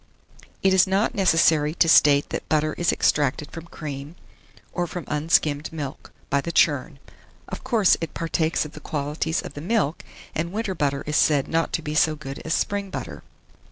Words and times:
It 0.63 0.73
is 0.73 0.87
not 0.87 1.13
necessary 1.13 1.75
to 1.75 1.87
state 1.87 2.29
that 2.29 2.49
butter 2.49 2.73
is 2.73 2.91
extracted 2.91 3.51
from 3.51 3.67
cream, 3.67 4.15
or 4.73 4.87
from 4.87 5.05
unskimmed 5.05 5.71
milk, 5.71 6.11
by 6.31 6.41
the 6.41 6.51
churn. 6.51 6.97
Of 7.47 7.63
course 7.63 7.97
it 8.01 8.15
partakes 8.15 8.65
of 8.65 8.71
the 8.71 8.79
qualities 8.79 9.43
of 9.43 9.53
the 9.53 9.61
milk, 9.61 10.03
and 10.33 10.51
winter 10.51 10.73
butter 10.73 11.03
is 11.05 11.17
said 11.17 11.47
not 11.47 11.71
to 11.73 11.83
be 11.83 11.93
so 11.93 12.15
good 12.15 12.39
as 12.39 12.55
spring 12.55 12.89
butter. 12.89 13.21